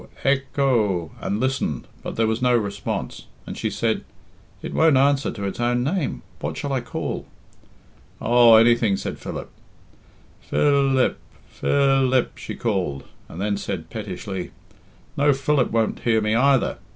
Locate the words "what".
6.39-6.57